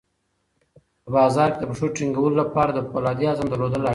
په 1.03 1.09
بازار 1.15 1.49
کې 1.51 1.59
د 1.61 1.65
پښو 1.69 1.87
ټینګولو 1.95 2.39
لپاره 2.41 2.71
د 2.73 2.79
فولادي 2.91 3.25
عزم 3.31 3.47
درلودل 3.49 3.79
اړین 3.81 3.87
دي. 3.87 3.89